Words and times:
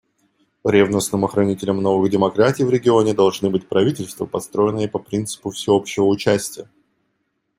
Ревностным 0.63 1.25
охранителем 1.25 1.77
новых 1.79 2.09
демократий 2.09 2.63
в 2.63 2.71
регионе 2.71 3.13
должны 3.13 3.51
быть 3.51 3.69
правительства, 3.69 4.25
построенные 4.25 4.87
по 4.89 4.97
принципу 4.97 5.51
всеобщего 5.51 6.05
участия. 6.05 6.67